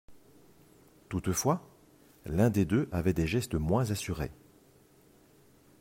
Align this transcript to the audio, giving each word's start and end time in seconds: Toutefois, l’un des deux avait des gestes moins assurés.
Toutefois, 1.09 1.61
l’un 2.25 2.49
des 2.49 2.65
deux 2.65 2.89
avait 2.91 3.13
des 3.13 3.27
gestes 3.27 3.53
moins 3.53 3.91
assurés. 3.91 4.31